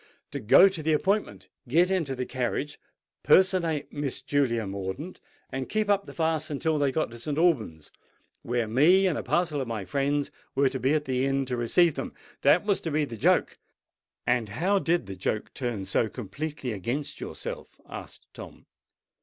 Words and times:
—to 0.31 0.39
go 0.39 0.67
to 0.67 0.81
the 0.81 0.93
appointment, 0.93 1.47
get 1.67 1.91
into 1.91 2.15
the 2.15 2.25
carriage, 2.25 2.79
personate 3.21 3.93
Miss 3.93 4.19
Julia 4.19 4.65
Mordaunt, 4.65 5.21
and 5.51 5.69
keep 5.69 5.91
up 5.91 6.07
the 6.07 6.13
farce 6.15 6.49
until 6.49 6.79
they 6.79 6.91
got 6.91 7.11
to 7.11 7.19
St. 7.19 7.37
Alban's, 7.37 7.91
where 8.41 8.67
me 8.67 9.05
and 9.05 9.15
a 9.15 9.21
parcel 9.21 9.61
of 9.61 9.67
my 9.67 9.85
friends 9.85 10.31
were 10.55 10.69
to 10.69 10.79
be 10.79 10.95
at 10.95 11.05
the 11.05 11.23
inn 11.23 11.45
to 11.45 11.55
receive 11.55 11.93
them. 11.93 12.15
That 12.41 12.65
was 12.65 12.81
to 12.81 12.89
be 12.89 13.05
the 13.05 13.15
joke." 13.15 13.59
"And 14.25 14.49
how 14.49 14.79
did 14.79 15.05
the 15.05 15.15
joke 15.15 15.53
turn 15.53 15.85
so 15.85 16.09
completely 16.09 16.71
against 16.71 17.21
yourself?" 17.21 17.79
asked 17.87 18.25
Tom. 18.33 18.65